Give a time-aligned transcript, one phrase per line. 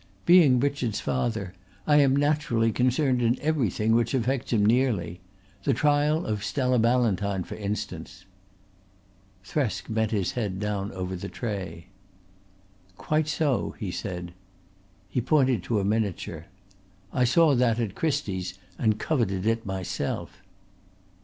[0.25, 1.53] Being Richard's father
[1.85, 5.21] I am naturally concerned in everything which affects him nearly
[5.63, 8.25] the trial of Stella Ballantyne for instance."
[9.45, 11.85] Thresk bent his head down over the tray.
[12.97, 14.33] "Quite so," he said.
[15.07, 16.47] He pointed to a miniature.
[17.13, 20.41] "I saw that at Christie's and coveted it myself."